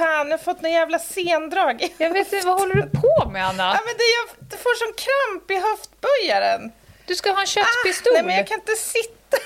[0.00, 1.94] fan, jag har fått någon jävla sendrag.
[1.98, 3.62] Jag vet inte, vad håller du på med Anna?
[3.62, 6.72] Ja, men det, jag det får sån kramp i höftböjaren.
[7.06, 8.12] Du ska ha en köttpistol.
[8.12, 9.36] Ah, nej, men jag kan inte sitta.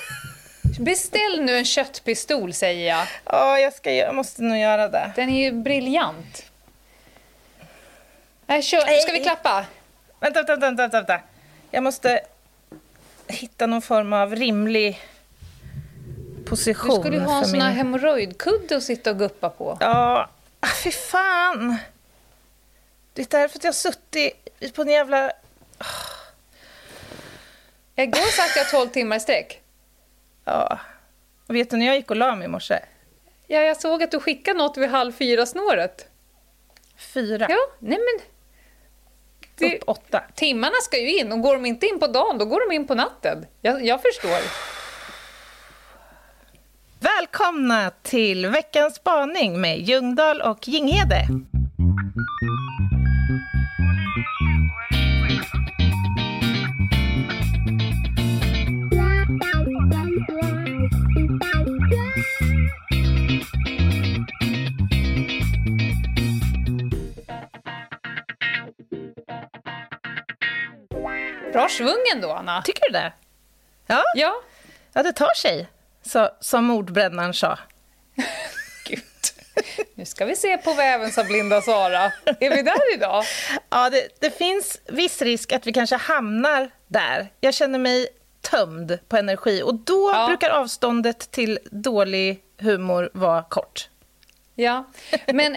[0.79, 3.07] Beställ nu en köttpistol säger jag.
[3.25, 5.11] Ja, jag, ska, jag måste nog göra det.
[5.15, 6.45] Den är ju briljant.
[8.45, 8.99] Nej, kör.
[8.99, 9.65] Ska vi klappa?
[10.19, 11.19] Vänta, vänta, vänta, vänta.
[11.71, 12.19] Jag måste
[13.27, 15.01] hitta någon form av rimlig
[16.45, 16.95] position.
[16.95, 17.77] Du skulle ju ha en sån här min...
[17.77, 19.77] hemorrojdkudde att sitta och guppa på.
[19.79, 20.29] Ja,
[20.65, 21.77] ah, fy fan.
[23.13, 25.31] Det är därför att jag har suttit på en jävla...
[27.95, 29.61] Igår satt jag 12 timmar i sträck.
[30.45, 30.79] Ja.
[31.47, 32.79] Och vet du när jag gick och la mig i morse?
[33.47, 36.07] Ja, jag såg att du skickade något vid halv fyra-snåret.
[36.97, 37.47] Fyra.
[37.49, 38.25] Ja, nej men...
[39.57, 40.23] Det, Upp åtta.
[40.35, 42.87] timmarna ska ju in och går de inte in på dagen, då går de in
[42.87, 43.45] på natten.
[43.61, 44.39] Jag, jag förstår.
[47.39, 51.27] Välkomna till veckans spaning med Ljungdahl och Ginghede.
[71.53, 72.61] Bra svung ändå, Anna.
[72.61, 73.13] Tycker du det?
[73.87, 74.35] Ja, Ja.
[74.93, 75.67] ja det tar sig,
[76.05, 77.59] så, som mordbrännaren sa.
[78.85, 79.01] Gud.
[79.95, 82.03] Nu ska vi se på väven, sa blinda Sara.
[82.39, 83.23] Är vi där idag?
[83.69, 87.31] Ja, det, det finns viss risk att vi kanske hamnar där.
[87.41, 88.07] Jag känner mig
[88.41, 90.27] tömd på energi och då Ja.
[90.27, 93.89] brukar avståndet till dålig humor vara kort.
[94.55, 94.85] Ja,
[95.27, 95.55] men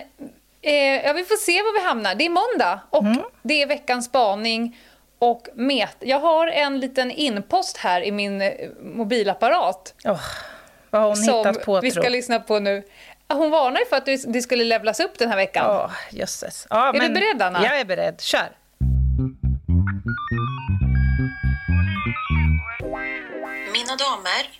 [0.63, 0.75] eh,
[1.07, 2.15] ja, vi får se var vi hamnar.
[2.15, 3.05] Det är måndag och
[3.43, 4.79] det är veckans spaning.
[5.19, 5.97] Och met.
[6.01, 8.53] Jag har en liten inpost här i min eh,
[8.83, 10.21] mobilapparat Oh,
[10.91, 12.03] vad har hon som hittat på, vi tro?
[12.03, 12.83] ska lyssna på nu.
[13.29, 15.65] Hon varnar för att det- skulle levlas upp den här veckan.
[15.67, 16.67] Ja, jösses.
[16.71, 17.65] Ja, Är du beredd, Anna?
[17.65, 18.21] Jag är beredd.
[18.21, 18.49] Kör.
[23.73, 24.51] Mina damer,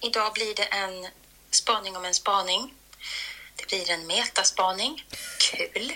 [0.00, 1.06] idag blir det en
[1.50, 2.74] spaning om en spaning.
[3.56, 5.04] Det blir en metaspaning.
[5.50, 5.92] Kul.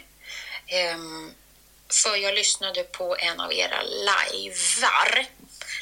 [0.66, 1.30] Ehm,
[1.92, 5.26] för jag lyssnade på en av era livear,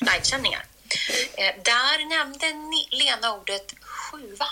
[0.00, 0.66] livesändningar.
[1.34, 4.46] Eh, där nämnde ni, Lena ordet sjuva.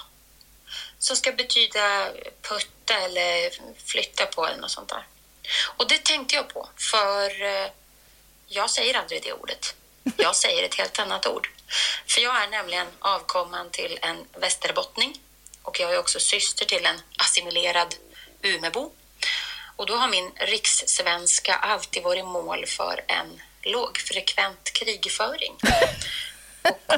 [0.99, 3.51] Som ska betyda putta eller
[3.85, 5.07] flytta på eller något sånt där.
[5.77, 7.71] Och det tänkte jag på, för eh,
[8.47, 9.75] jag säger aldrig det ordet.
[10.17, 11.51] Jag säger ett helt annat ord.
[12.07, 15.21] För jag är nämligen avkomman till en västerbottning
[15.63, 17.95] och jag är också syster till en assimilerad
[18.43, 18.93] Umebo.
[19.77, 25.57] Och då har min rikssvenska alltid varit mål för en lågfrekvent krigföring.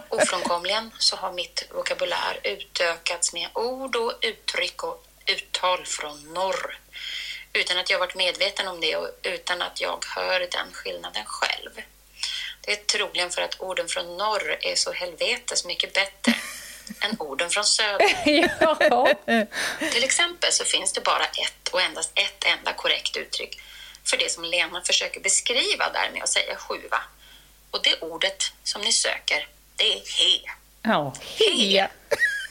[0.08, 6.78] Och ofrånkomligen så har mitt vokabulär utökats med ord och uttryck och uttal från norr
[7.52, 11.70] utan att jag varit medveten om det och utan att jag hör den skillnaden själv.
[12.60, 16.34] Det är troligen för att orden från norr är så helvetes mycket bättre
[17.00, 18.16] än orden från söder.
[18.60, 19.14] ja.
[19.92, 23.60] Till exempel så finns det bara ett och endast ett enda korrekt uttryck
[24.04, 27.02] för det som Lena försöker beskriva där med att säga sjuva.
[27.70, 30.50] Och det ordet som ni söker, det är he.
[30.82, 31.14] ja.
[31.38, 31.78] He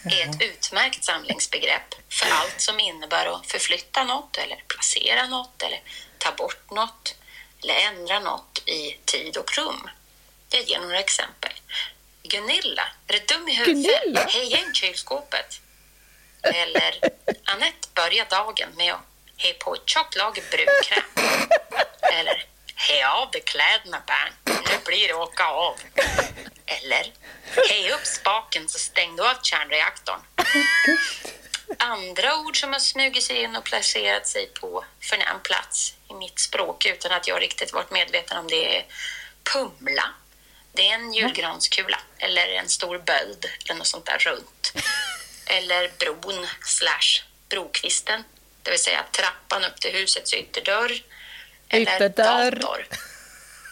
[0.06, 5.82] är ett utmärkt samlingsbegrepp för allt som innebär att förflytta något eller placera något eller
[6.18, 7.16] ta bort något
[7.64, 9.90] eller ändra något i tid och rum.
[10.50, 11.52] Jag ger några exempel.
[12.30, 14.04] Gunilla, är du dum i huvudet?
[14.04, 14.28] Gunilla?
[14.30, 15.62] Hej igen kylskåpet.
[16.44, 17.00] Eller
[17.46, 19.02] Annette börjar dagen med att
[19.38, 21.28] he på ett tjockt lager brunkräm.
[22.14, 25.76] Eller he av dig kläderna Bernt, nu blir det åka av.
[26.66, 27.14] Eller
[27.70, 30.20] hej upp spaken så stäng du av kärnreaktorn.
[31.80, 36.40] Andra ord som har smugit sig in och placerat sig på förnäm plats i mitt
[36.40, 38.86] språk utan att jag riktigt varit medveten om det är
[39.54, 40.14] pumla.
[40.76, 44.74] Det är en julgranskula eller en stor böld eller något sånt där runt.
[45.48, 48.24] Eller bron slash brokvisten,
[48.64, 51.04] det vill säga trappan upp till husets ytterdörr.
[51.70, 52.52] Eller Ytterdörr.
[52.52, 52.88] dator.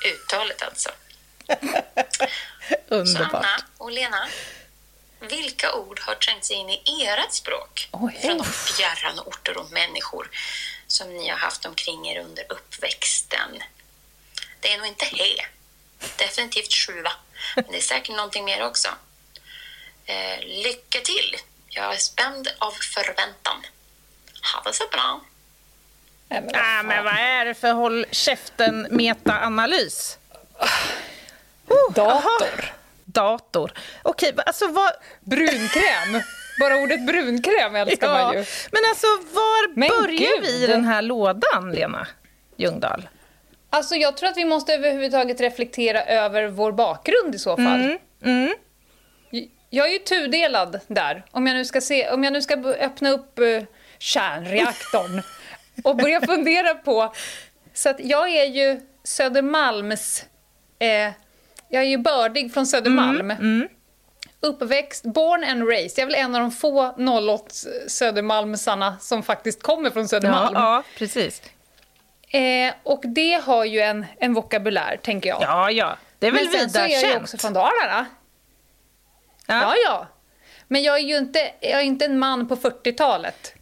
[0.06, 0.90] Uttalet alltså.
[2.90, 3.34] Så Underbart.
[3.34, 4.28] Anna och Lena,
[5.20, 8.20] vilka ord har trängt sig in i ert språk Oj.
[8.22, 10.30] från de fjärran orter och människor
[10.88, 13.64] som ni har haft omkring er under uppväxten?
[14.60, 15.46] Det är nog inte he,
[16.18, 17.12] definitivt sjuva,
[17.56, 18.90] men det är säkert någonting mer också.
[20.06, 21.36] Eh, lycka till!
[21.70, 23.58] Jag är spänd av förväntan.
[24.54, 25.22] Ha det så bra!
[26.30, 30.18] Nej, men Ah, men vad är det för håll käften meta-analys?
[31.96, 32.74] Dator.
[33.06, 33.72] Dator.
[34.04, 34.92] Okej, alltså vad...
[35.22, 36.22] Brunkräm.
[36.60, 38.46] Bara ordet brunkräm älskar man ju.
[38.72, 40.42] Men alltså, var Men börjar gud.
[40.42, 42.08] vi i den här lådan, Lena
[42.58, 43.08] Ljungdahl?
[43.74, 47.82] Alltså jag tror att vi måste överhuvudtaget reflektera över vår bakgrund i så fall.
[47.82, 48.54] Mm, mm.
[49.70, 51.26] Jag är ju tudelad där.
[51.32, 53.64] Om jag nu ska, se, om jag nu ska öppna upp uh,
[54.00, 55.22] kärnreaktorn
[55.84, 57.14] och börja fundera på...
[57.74, 60.26] Så att jag är ju Södermalms...
[60.80, 61.12] Eh,
[61.70, 63.32] jag är ju bördig från Södermalm.
[63.32, 63.68] Mm,
[64.40, 66.00] Uppväxt, born and raised.
[66.00, 66.96] Jag är väl en av de få
[67.34, 67.46] 08
[67.88, 70.54] Södermalmsarna som faktiskt kommer från Ja, Södermalm.
[70.54, 71.42] ja, precis.
[72.34, 75.42] Eh, och det har ju en, en vokabulär, tänker jag.
[75.42, 75.98] Ja, ja.
[76.20, 78.06] Det är väl Men sen så är jag ju också från Dalarna.
[79.48, 79.76] Ja, Ja.
[79.86, 80.08] ja.
[80.68, 83.54] Men jag är ju inte, jag är inte en man på 40-talet.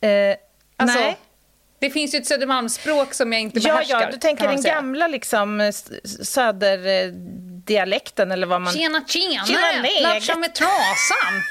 [0.00, 0.10] Eh,
[0.76, 1.16] Alltså, nej.
[1.78, 4.00] Det finns ju ett Södermalmsspråk som jag inte Ja, behärskar.
[4.00, 4.74] ja, du tänker den säga.
[4.74, 5.72] gamla liksom,
[6.22, 8.72] söderdialekten eller vad man...
[8.72, 9.44] Tjena, tjena!
[9.46, 9.88] Tjena.
[10.00, 11.42] Lattja med trasan!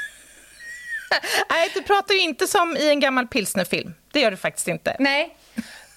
[1.50, 3.94] Nej, du pratar ju inte som i en gammal pilsnerfilm.
[4.12, 4.96] Det gör du faktiskt inte.
[5.00, 5.36] Nej.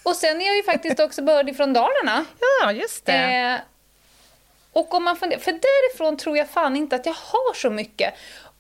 [0.02, 2.25] Och sen är jag ju faktiskt också bördig från Dalarna.
[2.40, 3.12] Ja, just det.
[3.12, 3.60] Eh,
[4.72, 8.14] och om man funderar, för därifrån tror jag fan inte att jag har så mycket.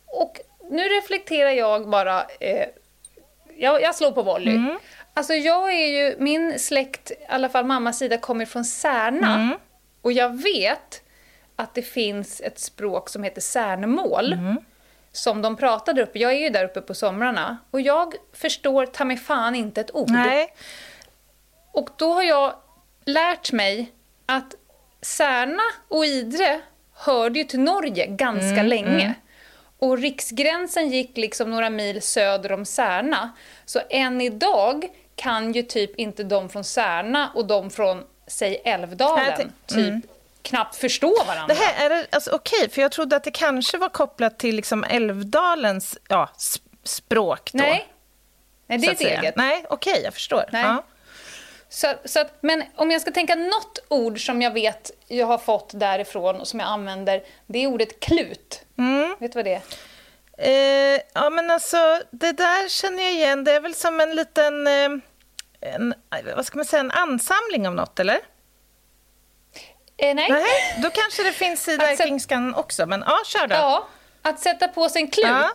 [0.06, 0.40] Och
[0.70, 2.66] nu reflekterar jag bara, eh,
[3.56, 4.56] jag, jag slår på volley.
[4.56, 4.78] Mm.
[5.14, 9.34] Alltså jag är ju, min släkt, i alla fall mammas sida, kommer från Särna.
[9.34, 9.58] Mm.
[10.02, 11.02] Och jag vet
[11.56, 14.32] att det finns ett språk som heter Särnemål.
[14.32, 14.56] Mm.
[15.12, 16.18] Som de pratar där uppe.
[16.18, 17.58] Jag är ju där uppe på somrarna.
[17.70, 20.10] Och jag förstår ta mig fan inte ett ord.
[20.10, 20.54] Nej.
[21.72, 22.54] Och då har jag
[23.04, 23.92] lärt mig
[24.26, 24.54] att
[25.02, 26.60] Särna och Idre
[26.94, 29.14] hörde ju till Norge ganska Mm, länge.
[29.78, 33.32] Och riksgränsen gick liksom några mil söder om Särna.
[33.64, 39.52] Så än idag kan ju typ inte de från Särna och de från, säg Älvdalen,
[39.66, 39.94] typ
[40.42, 41.54] knappt förstå varandra.
[41.54, 44.84] Det här är alltså, okej, för jag trodde att det kanske var kopplat till liksom
[44.84, 46.30] Älvdalens ja,
[46.84, 47.58] språk då.
[47.58, 47.88] Nej.
[48.66, 49.36] Nej, det är ett eget.
[49.36, 50.44] Nej, okej, jag förstår.
[50.52, 50.64] Nej.
[50.64, 50.82] Ja.
[51.74, 55.38] Så, så att, men om jag ska tänka något ord som jag vet jag har
[55.38, 58.62] fått därifrån och som jag använder, det är ordet klut.
[58.78, 59.16] Mm.
[59.18, 59.62] Vet du vad det är?
[60.94, 63.44] Eh, ja, men alltså, det där känner jag igen.
[63.44, 64.66] Det är väl som en liten...
[64.66, 64.88] Eh,
[65.60, 65.94] en,
[66.36, 66.80] vad ska man säga?
[66.80, 68.20] En ansamling av något, eller?
[69.96, 70.30] Eh, nej.
[70.30, 70.44] Nej,
[70.82, 72.86] då kanske det finns i Att sätt- Kingskan också.
[72.86, 73.54] Men ja, kör då.
[73.54, 73.88] Ja,
[74.22, 75.50] att sätta på sig en klut, Ja.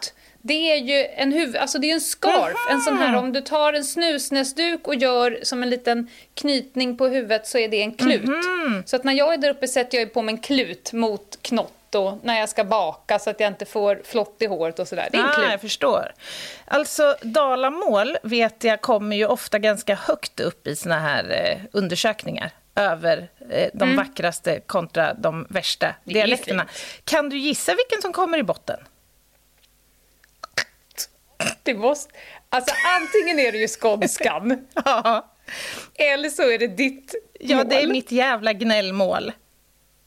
[0.48, 2.58] Det är ju en huvud, alltså det är en scarf.
[2.72, 7.08] En sån här, om du tar en snusnäsduk och gör som en liten knytning på
[7.08, 8.24] huvudet så är det en klut.
[8.24, 8.84] Mhm.
[8.86, 11.96] Så att när jag är där uppe sätter jag på mig en klut mot knott
[11.96, 15.08] och när jag ska baka så att jag inte får flott i håret och sådär.
[15.12, 15.48] Det är en Ah, klut.
[15.52, 16.14] jag förstår.
[16.66, 22.52] Alltså, dalamål vet jag kommer ju ofta ganska högt upp i såna här eh, undersökningar
[22.76, 25.98] över eh, de vackraste kontra de värsta Mm.
[26.04, 26.66] Dialekterna.
[27.04, 28.80] Kan du gissa vilken som kommer i botten?
[31.64, 32.14] Det måste,
[32.50, 35.34] alltså antingen är det ju skånskan Ja,
[35.96, 37.92] eller så är det ditt ja det är mål.
[37.92, 39.32] mitt jävla gnällmål.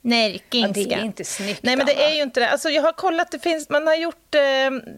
[0.02, 0.80] Närkingska.
[0.80, 2.50] Ja, det är inte snyggt, Nej, men det är ju inte det.
[2.50, 4.40] Alltså, jag har kollat, det finns, man har gjort, eh,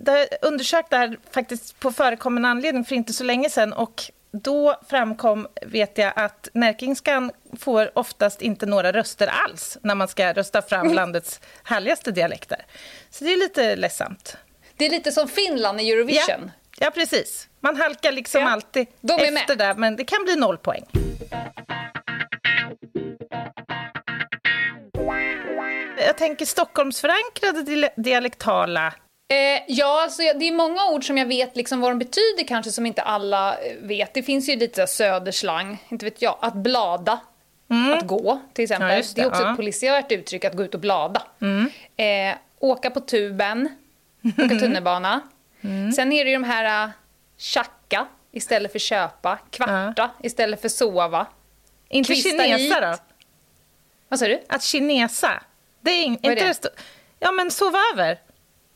[0.05, 4.02] det undersökt det här faktiskt på förekommande anledning för inte så länge sedan och
[4.32, 10.32] då framkom, vet jag, att närkingskan får oftast inte några röster alls när man ska
[10.32, 12.67] rösta fram landets härligaste dialekter.
[13.11, 14.37] Så det är lite ledsamt.
[14.76, 16.50] Det är lite som Finland i Ja, Eurovision.
[16.78, 17.48] ja precis.
[17.60, 19.58] Man halkar liksom Ja, alltid de är efter med.
[19.58, 20.84] där, men det kan bli noll poäng.
[26.06, 28.94] Jag tänker Stockholmsförankrade dia- dialektala
[29.29, 32.72] Eh, ja, alltså, det är många ord som jag vet liksom vad de betyder kanske
[32.72, 34.14] som inte alla eh, vet.
[34.14, 36.36] Det finns ju lite söderslang, inte vet jag.
[36.41, 37.20] Att blada,
[37.98, 38.91] att gå till exempel.
[38.91, 38.96] Mm.
[38.98, 39.43] Ja, det, det, är också ja.
[39.44, 39.52] Mm.
[39.52, 41.22] ett polisiärt uttryck att gå ut och blada.
[41.96, 43.69] Eh, åka på tuben,
[44.38, 45.20] åka tunnelbana.
[45.60, 45.93] Mm.
[45.93, 46.93] Sen är det ju de här uh,
[47.36, 51.26] tjacka istället för köpa, kvarta istället för sova.
[51.88, 52.82] Inte Kvista kinesa hit.
[52.82, 52.96] då?
[54.08, 54.43] Vad sa du?
[54.48, 55.43] Att kinesa.
[55.81, 56.82] Det är in, Vad är inte det?
[57.19, 58.20] ja, men sova över.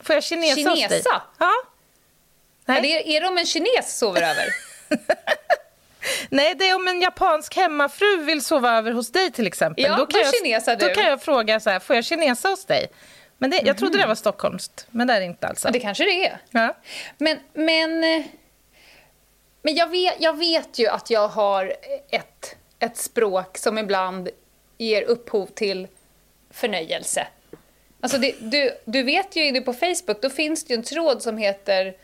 [0.00, 0.88] Får jag kinesa, hos dig?
[0.88, 1.22] Kinesa?
[1.38, 1.52] Ja.
[2.64, 2.78] Nej.
[2.78, 4.44] Är det, är det om en kines sover över?
[6.30, 9.84] Nej, det är om en japansk hemmafru vill sova över hos dig till exempel.
[9.84, 10.94] Ja, då jag, kinesar Då du.
[10.94, 12.86] kan jag fråga så här, får jag kinesa hos dig?
[13.38, 15.54] Men det, jag trodde det var stockholmskt, men det är det inte.
[15.64, 16.38] Ja, det kanske det är.
[16.50, 16.76] Ja.
[17.18, 18.00] Men, men,
[19.62, 21.74] men jag, vet, jag vet ju att jag har
[22.10, 24.28] ett, ett språk som ibland
[24.78, 25.88] ger upphov till
[26.50, 27.26] förnöjelse.
[28.00, 31.22] Alltså det, du, du vet ju inne på Facebook, då finns det ju en tråd
[31.22, 31.94] som heter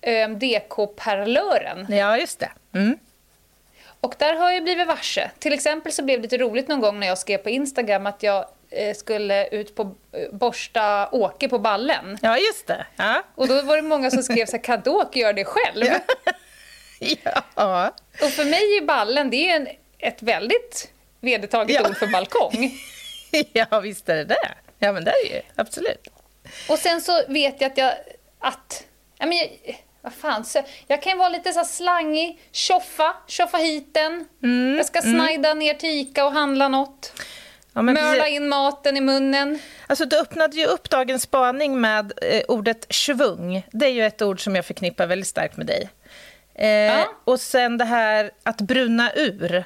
[0.00, 1.86] eh, DK-parlören.
[1.88, 2.50] ja, just det.
[2.72, 2.98] Mm.
[4.00, 5.30] Och där har jag blivit varse.
[5.38, 8.22] Till exempel så blev det lite roligt någon gång när jag skrev på Instagram att
[8.22, 8.46] jag
[8.96, 12.18] skulle ut på eh, borsta Åke på ballen.
[12.22, 12.86] Ja, just det.
[12.96, 13.22] Ja.
[13.34, 15.84] Och då var det många som skrev så här, kan Åke göra det själv?
[17.54, 17.94] ja.
[18.22, 20.90] Och för mig är ballen, det är en, ett väldigt
[21.20, 21.88] vedertaget Ja.
[21.88, 22.72] ord för balkong.
[23.52, 24.48] ja, visst är det det.
[24.78, 25.42] Ja, men det är ju.
[25.54, 26.08] Absolut.
[26.68, 27.92] Och sen så vet jag att jag...
[28.38, 28.84] Att,
[29.18, 29.48] ja, men jag,
[30.00, 34.24] vad fan, så, jag kan vara lite så slangig, tjoffa, tjoffa hit den.
[34.42, 37.12] Mm, jag ska snajda ner till Ica och handla något.
[37.74, 38.26] Ja, men precis.
[38.28, 39.58] in maten i munnen.
[39.86, 43.66] Alltså, du öppnade ju upp dagens spaning med eh, ordet svung.
[43.72, 45.88] Det är ju ett ord som jag förknippar väldigt starkt med dig.
[46.54, 47.04] Eh, Ja.
[47.24, 49.64] Och sen det här att bruna ur.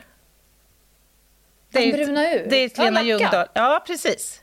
[1.74, 2.46] Att ju- bruna ur?
[2.50, 3.02] Det är ett Ja, Lena.
[3.02, 3.46] Ljungdahl.
[3.52, 4.40] Ja, precis.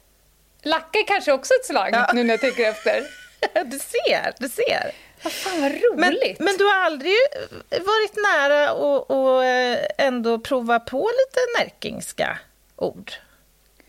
[0.64, 2.12] Lacka är kanske också ett slang Ja.
[2.14, 3.04] nu när jag tänker efter.
[3.66, 4.92] Du ser, du ser.
[5.24, 6.40] Vad fan vad Men, roligt.
[6.40, 7.14] men du har aldrig
[7.70, 9.44] varit nära att att,
[10.00, 12.38] eh, ändå prova på lite närkingska
[12.76, 13.12] ord?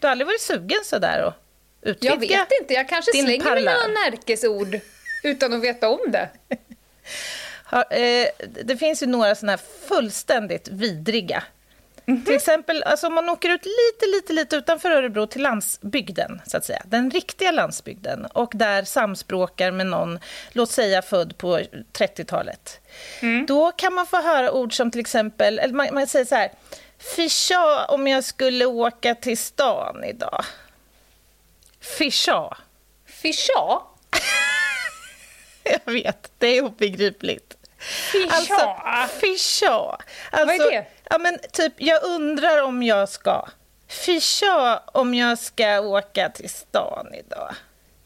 [0.00, 1.34] Du har aldrig varit sugen sådär att
[1.82, 2.14] utvidga?
[2.14, 3.72] jag vet inte, jag kanske slänger pallar.
[3.72, 4.80] några närkesord
[5.22, 6.28] utan att veta om det.
[7.90, 8.28] Eh,
[8.64, 11.42] det finns ju några sådana här fullständigt vidriga.
[12.06, 12.24] Mhm.
[12.24, 16.56] Till exempel alltså om man åker ut lite, lite, lite utanför Örebro till landsbygden, så
[16.56, 16.82] att säga.
[16.86, 18.26] Den riktiga landsbygden.
[18.26, 20.18] Och där samspråkar med någon,
[20.52, 21.58] låt säga född på
[21.92, 22.80] 30-talet.
[23.22, 23.46] Mm.
[23.46, 26.50] Då kan man få höra ord som till exempel, eller man, man säger så här,
[26.98, 30.44] Fischa om jag skulle åka till stan idag.
[31.80, 32.56] Fischa.
[33.06, 33.80] Fischa?
[35.64, 37.56] Jag vet, det är obegripligt.
[37.78, 38.34] Fischa?
[38.34, 38.76] Alltså,
[39.20, 39.98] fischa.
[40.30, 40.86] Alltså, Vad är det?
[41.10, 43.48] Ja, men typ, jag undrar om jag ska.
[43.88, 47.54] Fischa om jag ska åka till stan idag.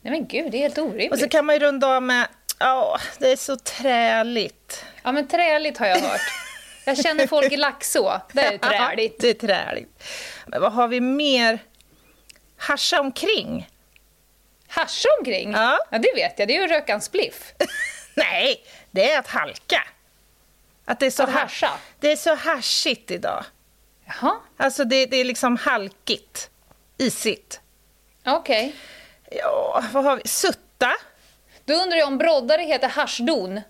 [0.03, 1.13] Nej men gud, det är helt orimligt.
[1.13, 2.29] Och så kan man ju runda av med,
[2.59, 4.85] ja, det är så träligt.
[5.03, 6.21] Ja men träligt har jag hört.
[6.97, 9.21] Jag känner folk i Laxå, det är träligt.
[9.21, 10.05] det är träligt.
[10.47, 11.59] Men vad har vi mer?
[12.57, 13.69] Hascha omkring?
[14.69, 15.53] Hascha omkring?
[15.53, 15.79] Ja.
[15.91, 17.53] ja det vet jag, det är ju att röka en spliff.
[18.15, 19.83] Nej, det är att halka.
[20.85, 21.71] Att det är så, Att ha- hascha?
[22.01, 23.45] det är så haschigt idag.
[24.05, 26.51] Jaha, Alltså det, det är liksom halkigt,
[26.99, 27.61] isigt.
[28.27, 28.75] okej.
[29.31, 30.29] Ja, vad har vi?
[30.29, 30.93] Sutta?
[31.65, 33.61] Då undrar jag om broddare heter haschdon?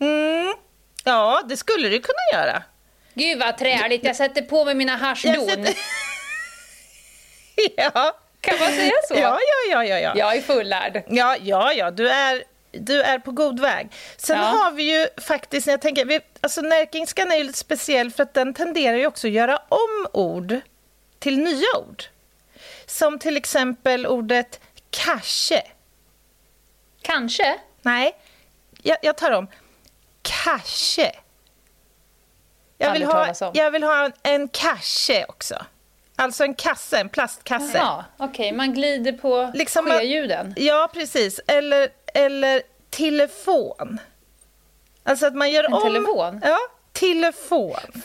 [0.00, 0.54] Mm.
[1.04, 2.62] Ja, det skulle det kunna göra.
[3.14, 5.48] Gud vad träligt, jag sätter på mig mina haschdon.
[5.48, 5.74] sätter-
[7.76, 8.18] ja.
[8.40, 9.14] Kan man säga så?
[9.14, 9.38] Ja,
[9.70, 10.12] ja, ja, ja, ja.
[10.16, 11.02] Jag är fullärd.
[11.08, 11.90] Ja, ja, ja.
[11.90, 13.88] Du är, du är på god väg.
[14.16, 14.44] Sen Ja.
[14.44, 18.22] har vi ju faktiskt, när jag tänker, vi, alltså närkingskan är ju lite speciell för
[18.22, 20.60] att den tenderar ju också att göra om ord
[21.18, 22.04] till nya ord.
[22.86, 25.62] Som till exempel ordet kanske.
[27.02, 27.58] Kanske?
[27.82, 28.16] Nej,
[28.82, 29.48] jag, jag tar om.
[30.44, 31.12] Kanske.
[32.78, 35.64] Jag vill, ha, jag vill ha en, en kasse också.
[36.16, 37.78] Alltså en kasse, en plastkasse.
[37.78, 40.54] Ja, okej, man glider på Liksom- sjöljuden.
[40.56, 41.40] Ja, precis.
[41.46, 43.98] Eller, eller telefon.
[45.04, 45.82] Alltså att man gör En om...
[45.82, 46.40] telefon?
[46.44, 46.58] Ja,
[46.92, 48.02] telefon.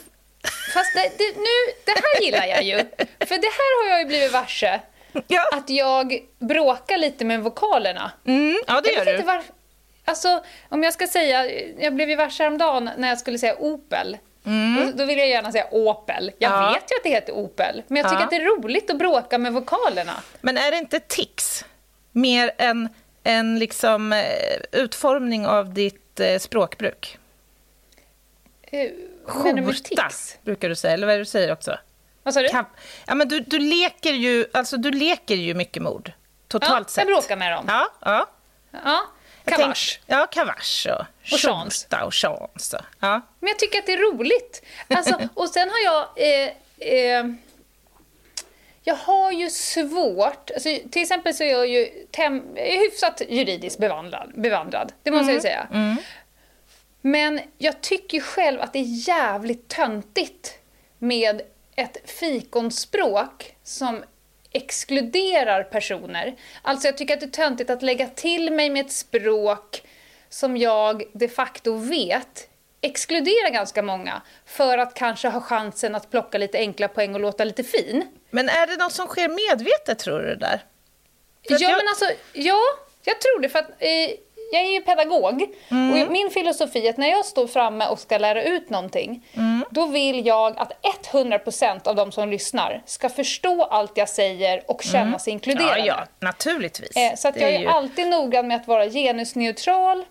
[0.73, 2.77] Fast det, det, nu, det här gillar jag ju.
[3.19, 4.79] För det här har jag ju blivit varse.
[5.27, 8.11] Ja, Att jag bråkar lite med vokalerna.
[8.25, 9.23] mm, ja det Jag gör du.
[9.23, 9.43] var...
[10.09, 11.45] Alltså, om jag ska säga...
[11.79, 14.17] Jag blev ju varse häromdagen när jag skulle säga Opel.
[14.43, 16.31] Då, då vill jag gärna säga Opel.
[16.37, 16.63] Jag Mm.
[16.65, 16.71] Ja.
[16.73, 18.23] vet ju att det heter Opel, men jag tycker Ja.
[18.23, 20.13] att det är roligt att bråka med vokalerna.
[20.41, 21.65] Men är det inte tics?
[22.11, 22.89] Mer än
[23.23, 24.19] en liksom, eh,
[24.71, 27.17] utformning av ditt eh, språkbruk?
[28.63, 28.89] Eh,
[29.25, 30.09] Skjorta,
[30.43, 30.93] brukar du säga.
[30.93, 31.77] Eller vad är det du säger också?
[32.23, 32.47] Vad sa du?
[32.47, 32.65] Kam-
[33.07, 36.11] ja, men du, du, leker ju, alltså, du leker ju mycket med ord.
[36.47, 36.97] Totalt ja, sett.
[36.97, 37.65] jag bråkar med dem.
[37.67, 38.29] Ja, ja.
[38.71, 39.01] Ja,
[39.45, 39.99] kavasch.
[40.07, 41.87] tänk- Ja, kavasch och, Och chans.
[42.05, 42.75] och chans.
[42.99, 43.21] Ja.
[43.39, 44.61] Men jag tycker att det är roligt.
[44.87, 46.07] Alltså, och sen har jag...
[46.15, 47.25] Eh, eh,
[48.83, 50.51] jag har ju svårt...
[50.51, 54.93] Alltså, till exempel så är jag ju tem, jag är hyfsat juridiskt bevandrad, bevandrad.
[55.03, 55.97] Det måste jag ju säga.
[57.01, 60.57] Men jag tycker själv att det är jävligt töntigt
[60.97, 61.41] med
[61.75, 64.03] ett fikonspråk som
[64.51, 66.35] exkluderar personer.
[66.61, 69.81] Alltså jag tycker att det är töntigt att lägga till mig med ett språk
[70.29, 72.45] som jag de facto vet
[72.81, 77.43] exkluderar ganska många för att kanske ha chansen att plocka lite enkla poäng och låta
[77.43, 78.05] lite fin.
[78.29, 80.63] Men är det något som sker medvetet, tror du, där?
[81.47, 82.59] För Ja, jag- men alltså, ja,
[83.03, 83.49] jag tror det.
[83.49, 84.09] För att, eh,
[84.51, 88.17] jag är ju pedagog och min filosofi är att när jag står framme och ska
[88.17, 89.25] lära ut någonting,
[89.71, 90.71] då vill jag att
[91.11, 95.79] 100% av de som lyssnar ska förstå allt jag säger och känna sig inkluderade.
[95.79, 96.97] Ja, ja, naturligtvis.
[96.97, 100.05] Eh, så att Det jag är ju- alltid noggrann med att vara genusneutral,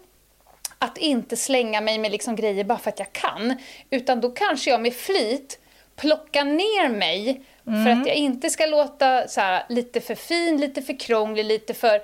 [0.78, 3.54] att inte slänga mig med liksom grejer bara för att jag kan.
[3.90, 5.58] Utan då kanske jag med flit
[5.96, 7.84] plockar ner mig Mm.
[7.84, 11.74] För att jag inte ska låta så här, lite för fin, lite för krånglig, lite
[11.74, 12.00] för eh,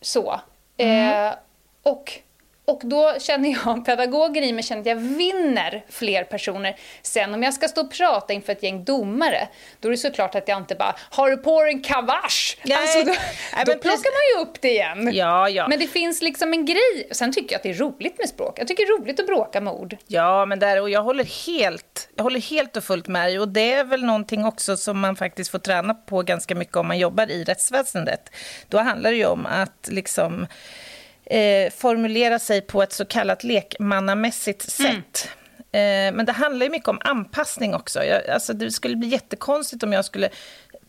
[0.00, 0.40] så.
[0.76, 1.26] Mm.
[1.26, 1.34] Eh,
[1.82, 2.20] och
[2.64, 6.76] och då känner jag, pedagogen i mig känner att jag vinner fler personer.
[7.02, 9.48] Sen om jag ska stå och prata inför ett gäng domare,
[9.80, 12.98] då är det såklart att jag inte bara “har du på dig en kavasch?” alltså
[12.98, 13.14] då,
[13.56, 15.10] Nej, då plockar man ju upp det igen.
[15.14, 15.68] Ja, ja.
[15.68, 17.08] Men det finns liksom en grej.
[17.10, 18.58] Sen tycker jag att det är roligt med språk.
[18.58, 19.96] Jag tycker det är roligt att bråka med ord.
[20.06, 23.40] Ja, men där, och jag håller helt, jag håller helt och fullt med dig.
[23.40, 26.86] Och det är väl någonting också som man faktiskt får träna på ganska mycket om
[26.86, 28.30] man jobbar i rättsväsendet.
[28.68, 30.46] Då handlar det ju om att liksom
[31.26, 34.92] eh, formulera sig på ett så kallat lekmannamässigt mm.
[34.92, 35.28] sätt.
[35.28, 35.34] Mm.
[35.74, 38.04] Eh, men det handlar ju mycket om anpassning också.
[38.04, 40.30] Jag, alltså det skulle bli jättekonstigt om jag skulle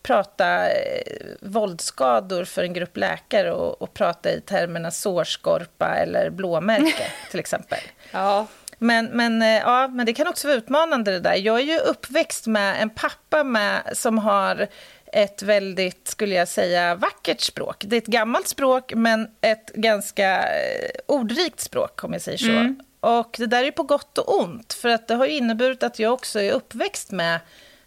[0.05, 1.11] prata eh,
[1.41, 7.79] våldsskador för en grupp läkare och, och prata i termerna sårskorpa eller blåmärke, till exempel.
[8.11, 8.47] Ja.
[8.77, 11.35] Men, men, eh, ja, men det kan också vara utmanande det där.
[11.35, 14.67] Jag är ju uppväxt med en pappa med, som har
[15.15, 17.83] ett väldigt, skulle jag säga, vackert språk.
[17.87, 22.51] Det är ett gammalt språk, men ett ganska eh, ordrikt språk, om jag säger så.
[22.51, 22.79] Mm.
[22.99, 26.13] Och det där är på gott och ont, för att det har inneburit att jag
[26.13, 27.39] också är uppväxt med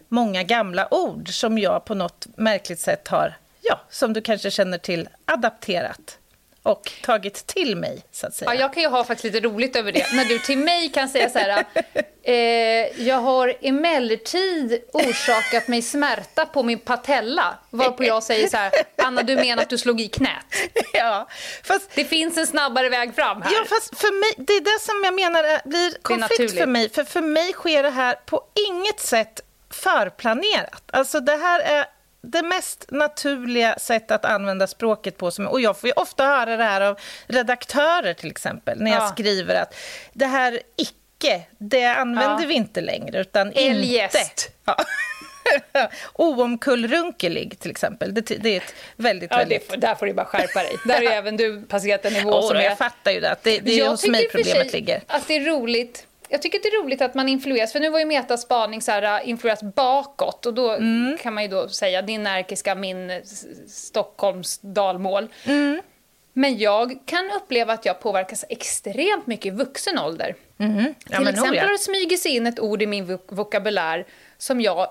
[0.07, 4.77] många gamla ord som jag på något märkligt sätt har, ja, som du kanske känner
[4.77, 6.18] till, adapterat
[6.63, 8.53] och tagit till mig, så att säga.
[8.53, 10.05] Ja, jag kan ju ha faktiskt lite roligt över det.
[10.13, 11.65] När du till mig kan säga så här,
[12.23, 12.33] eh,
[13.07, 17.57] jag har emellertid orsakat mig smärta på min patella.
[17.69, 20.45] Varpå jag säger så här, Anna du menar att du slog i knät?
[20.93, 21.27] Ja,
[21.63, 21.89] fast...
[21.95, 23.51] Det finns en snabbare väg fram här.
[23.53, 26.89] Ja, fast för mig, det är det som jag menar blir konflikt för mig.
[26.89, 30.83] För för mig sker det här på inget sätt förplanerat.
[30.91, 31.85] Alltså det här är
[32.21, 35.31] det mest naturliga sätt att använda språket på.
[35.31, 39.01] Som, och jag får ju ofta höra det här av redaktörer till exempel, när jag
[39.01, 39.07] ja.
[39.07, 39.75] skriver att
[40.13, 42.47] det här icke, det använder ja.
[42.47, 44.15] vi inte längre, utan Eljest.
[44.15, 44.55] inte.
[44.65, 44.77] Ja.
[46.13, 48.13] Oomkullrunkelig, till exempel.
[48.13, 49.31] Det, det, är ett väldigt...
[49.31, 49.69] Ja, väldigt...
[49.69, 50.75] Det, där får du bara skärpa dig.
[50.85, 52.61] Där har även du passerat en nivå oh, som är...
[52.61, 53.35] Jag fattar ju det.
[53.43, 55.01] Det, det är hos mig problemet ligger.
[55.07, 57.99] att det är roligt jag tycker det är roligt att man influeras, för nu var
[57.99, 61.17] ju metaspaning så här, äh, influeras bakåt och då mm.
[61.17, 63.21] kan man ju då säga din närkiska, min
[63.67, 65.27] Stockholms dalmål.
[65.45, 65.81] Mm.
[66.33, 70.35] Men jag kan uppleva att jag påverkas extremt mycket i vuxen ålder.
[70.57, 70.93] Mm.
[71.09, 74.05] Ja, Till exempel har det smugit sig in ett ord i min vok vokabulär
[74.37, 74.87] som jag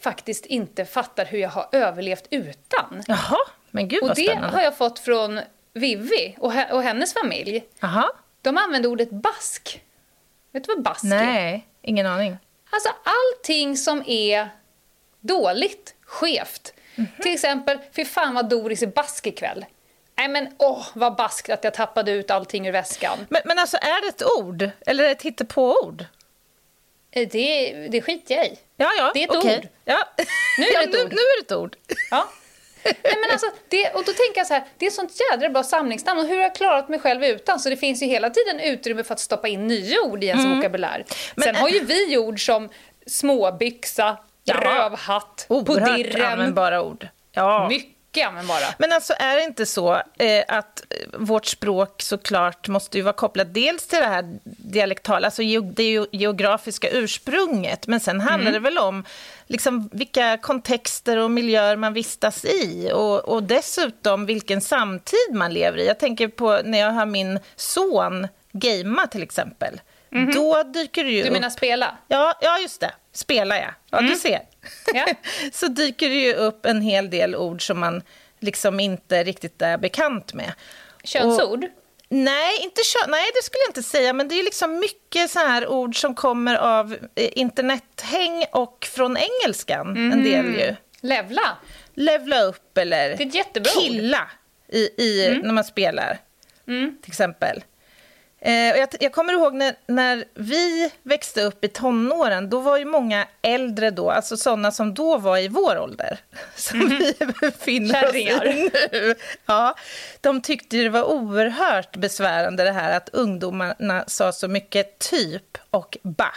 [0.00, 3.02] faktiskt inte fattar hur jag har överlevt utan.
[3.06, 3.38] Jaha,
[3.70, 4.56] men gud vad Och det spännande.
[4.56, 5.40] har jag fått från
[5.72, 7.64] Vivi och, och hennes familj.
[7.82, 8.12] Aha.
[8.42, 9.82] De använder ordet bask.
[10.52, 11.08] Vet du vad bask är?
[11.08, 12.36] Nej, ingen aning.
[12.70, 14.48] Alltså allting som är
[15.20, 16.74] dåligt, skevt.
[16.94, 17.22] Mm -hmm.
[17.22, 19.64] Till exempel, fy fan vad Doris är bask ikväll.
[20.16, 23.18] Nej men åh, vad baskt att jag tappade ut allting ur väskan.
[23.28, 24.70] Men, men alltså är det ett ord?
[24.86, 26.04] Eller är det ett hittepå-ord?
[27.10, 28.58] Eh, det, det skiter jag i.
[28.76, 29.58] Ja, ja, det är ett okay.
[29.58, 29.68] ord.
[29.84, 30.08] Ja.
[30.58, 31.10] Nu är det ett ord.
[31.10, 31.76] Nu, nu är det ett ord.
[32.10, 32.28] Ja.
[32.84, 35.62] Nej, men alltså, det, och då tänker jag så här, det är sånt jädra bra
[35.62, 37.60] samlingsnamn och hur har jag klarat mig själv utan?
[37.60, 40.44] Så det finns ju hela tiden utrymme för att stoppa in nya ord i ens
[40.44, 40.56] mm.
[40.56, 41.04] vokabulär.
[41.34, 42.68] Men, Sen har ju vi ord som
[43.06, 46.32] småbyxa, ja, rövhatt, på dirren.
[46.32, 47.08] användbara ord.
[47.32, 47.68] Ja.
[47.68, 48.64] Mycket användbara.
[48.78, 53.54] Men alltså är det inte så eh, att vårt språk såklart måste ju vara kopplat
[53.54, 58.62] dels till det här dialektala, alltså det geografiska ursprunget, men sen handlar mm.
[58.62, 59.04] det väl om
[59.46, 65.78] liksom vilka kontexter och miljöer man vistas i och, och dessutom vilken samtid man lever
[65.78, 65.86] i.
[65.86, 69.80] Jag tänker på när jag har min son gamea till exempel.
[70.12, 70.34] Mm -hmm.
[70.34, 71.52] Då dyker det ju Du menar upp...
[71.52, 71.96] spela?
[72.08, 72.92] Ja, ja, just det.
[73.18, 73.70] Spela, ja.
[73.90, 74.10] Ja, mm.
[74.10, 74.40] du ser.
[74.94, 75.06] Ja.
[75.52, 78.02] så dyker det ju upp en hel del ord som man
[78.40, 80.52] liksom inte riktigt är bekant med.
[81.04, 81.64] Könsord?
[81.64, 81.70] Och,
[82.08, 84.12] nej, inte kön, nej, det skulle jag inte säga.
[84.12, 89.16] Men det är liksom mycket så här ord som kommer av eh, internethäng och från
[89.16, 89.88] engelskan.
[89.88, 90.12] Mm.
[90.12, 90.76] En del ju.
[91.00, 91.56] Levla?
[91.94, 93.16] Levla upp eller
[93.64, 94.30] killa
[94.68, 95.40] i, i, mm.
[95.40, 96.18] när man spelar.
[96.68, 96.96] Mm.
[97.02, 97.62] Till exempel.
[98.40, 102.76] Eh, och jag, jag, kommer ihåg när, när vi växte upp i tonåren, då var
[102.76, 106.18] ju många äldre då, alltså sådana som då var i vår ålder,
[106.56, 106.98] som mm.
[106.98, 109.14] vi befinner oss i nu.
[109.46, 109.74] Ja,
[110.20, 115.98] de tyckte det var oerhört besvärande det här att ungdomarna sa så mycket typ och
[116.02, 116.30] ba.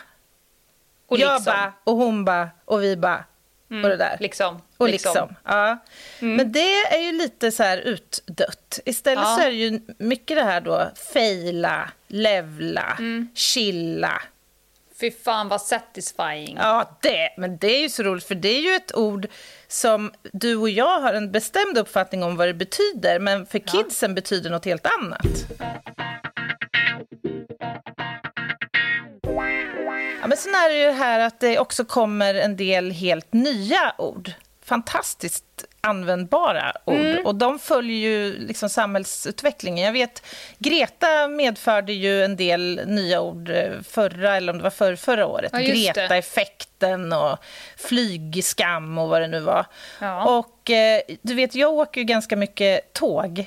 [1.08, 1.34] Och liksom.
[1.34, 3.24] Jag ba och hon ba och vi ba.
[3.72, 4.18] Mm, och det där.
[4.20, 4.62] Liksom.
[4.78, 5.10] Och liksom.
[5.10, 5.36] liksom.
[5.44, 5.78] Ja.
[6.20, 6.36] Mm.
[6.36, 8.80] Men det är ju lite så här utdött.
[8.86, 9.36] Istället ja.
[9.36, 13.30] så är det ju mycket det här då, fejla, levla, mm.
[13.36, 14.22] chilla.
[15.00, 16.58] Fy fan vad satisfying.
[16.58, 19.28] Ja, det, men det är ju så roligt för det är ju ett ord
[19.68, 24.12] som du och jag har en bestämd uppfattning om vad det betyder, men för kidsen
[24.12, 24.16] ja.
[24.16, 25.26] betyder något helt annat.
[30.22, 33.34] Ja, men sen är det ju det här att det också kommer en del helt
[33.34, 34.32] nya ord.
[34.66, 36.96] Fantastiskt användbara ord.
[36.96, 37.26] Mm.
[37.26, 39.86] Och de följer ju liksom samhällsutvecklingen.
[39.86, 40.26] Jag vet,
[40.58, 45.26] Greta medförde ju en del nya ord eh, förra, eller om det var för, förra
[45.26, 45.52] året.
[45.54, 47.38] Ja, Greta-effekten och
[47.78, 49.66] flygskam och vad det nu var.
[50.00, 50.38] Ja.
[50.38, 53.46] Och eh, du vet, jag åker ju ganska mycket tåg.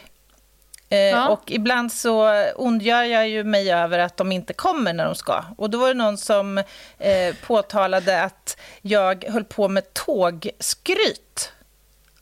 [0.94, 1.28] Eh, ja.
[1.28, 5.44] Och ibland så ondgör jag ju mig över att de inte kommer när de ska.
[5.56, 6.58] Och då var det någon som
[6.98, 11.52] eh, påtalade att jag höll på med tågskryt.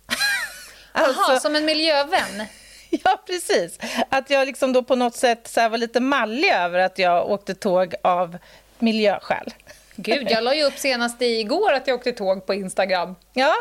[0.93, 2.47] alltså, Aha, som en miljövän?
[3.05, 3.79] Ja, precis.
[4.09, 7.55] Att jag liksom då på något sätt så var lite mallig över att jag åkte
[7.55, 8.39] tåg av
[8.79, 9.55] miljöskäl.
[9.97, 13.15] Gud, jag la ju upp senast igår att jag åkte tåg på Instagram.
[13.33, 13.55] Ja,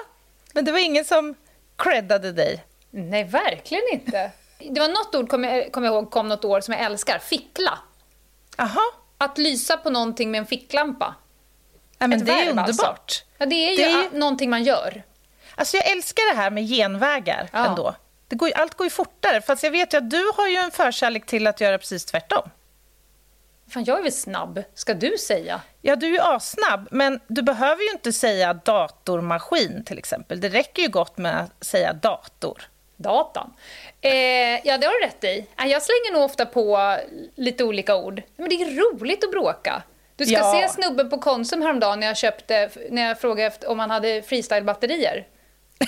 [0.54, 1.36] men det var ingen som
[1.78, 2.64] creddade dig.
[2.90, 4.32] Nej, verkligen inte.
[4.70, 7.20] Det var något ord, kommer jag, kom jag ihåg, kom något år som jag älskar.
[7.20, 7.80] Fickla.
[8.58, 8.82] Aha.
[9.18, 11.16] Att lysa på någonting med en ficklampa.
[11.98, 12.68] Ja, men Ett det är underbart.
[12.68, 13.24] Alltså.
[13.38, 14.20] Ja, det är ju det är...
[14.20, 15.04] någonting man gör.
[15.56, 17.66] Alltså jag älskar det här med genvägar ja.
[17.66, 17.96] ändå.
[18.28, 19.42] Det går, allt går ju fortare.
[19.42, 22.50] Fast jag vet ju att du har ju en förkärlek till att göra precis tvärtom.
[23.70, 25.62] Fan, jag är väl snabb, ska du säga?
[25.82, 30.42] Ja, du är assnabb, men du behöver ju inte säga datormaskin till exempel.
[30.42, 32.71] Det räcker ju gott med att säga dator.
[33.02, 33.54] Datan.
[34.02, 35.46] Eh, ja, det har du rätt i.
[35.58, 36.98] Jag slänger nog ofta på
[37.36, 38.22] lite olika ord.
[38.36, 39.84] Men det är roligt att bråka.
[40.16, 40.52] Du ska ja.
[40.52, 44.22] se snubben på Konsum häromdagen när jag, köpte, när jag frågade efter om han hade
[44.22, 45.28] freestyle-batterier.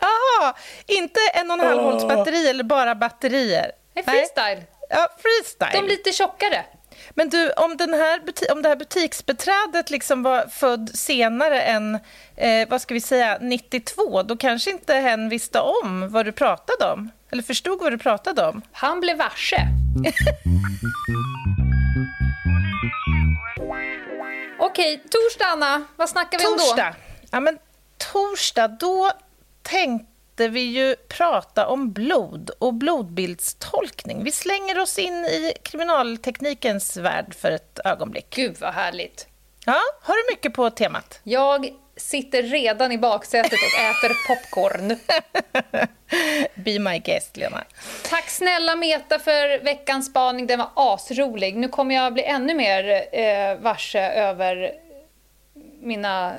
[0.00, 0.54] Jaha,
[0.86, 3.72] inte en och en halv volts batteri eller bara batterier?
[3.94, 4.56] Nej, freestyle.
[4.56, 4.66] Nej.
[4.88, 5.82] Ja, freestyle.
[5.82, 6.64] De lite tjockare.
[7.10, 8.20] Men du, om, den här
[8.52, 11.98] om det här butiksbeträdet liksom var född senare än,
[12.36, 16.92] eh, vad ska vi säga, 92, då kanske inte hen visste om vad du pratade
[16.92, 17.10] om?
[17.30, 18.62] Eller förstod vad du pratade om?
[18.72, 19.56] Han blev varse.
[24.58, 25.84] Okej, torsdag, Anna.
[25.96, 26.86] Vad snackar vi torsdag.
[26.86, 27.26] om då?
[27.30, 27.58] Ja, men
[28.12, 29.10] torsdag, då
[29.62, 34.24] tänkte måste vi ju prata om blod och blodbildstolkning.
[34.24, 38.26] Vi slänger oss in i kriminalteknikens värld för ett ögonblick.
[38.30, 39.26] Gud, vad härligt.
[39.66, 41.20] Ja, har du mycket på temat?
[41.22, 44.98] Jag sitter redan i baksätet och äter popcorn.
[46.64, 47.64] Be my guest, Lena.
[48.08, 50.46] Tack snälla Meta för veckans spaning.
[50.46, 51.56] Den var asrolig.
[51.56, 54.72] Nu kommer jag bli ännu mer eh, varse över
[55.82, 56.34] mina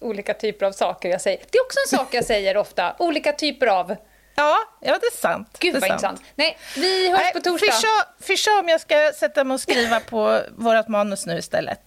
[0.00, 1.38] olika typer av saker jag säger.
[1.50, 2.96] Det är också en sak jag säger ofta.
[2.98, 3.96] Olika typer av...
[4.34, 5.56] Ja, ja det är sant.
[5.58, 6.22] Gud vad intressant.
[6.34, 8.06] Nej, vi hörs Nej, på torsdag.
[8.20, 11.80] Fischa om jag ska sätta mig och skriva på vårt manus nu istället.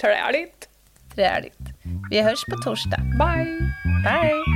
[0.00, 0.68] Träligt.
[1.14, 1.58] Träligt.
[2.10, 3.00] Vi hörs på torsdag.
[3.18, 3.60] Bye.
[4.04, 4.55] Bye.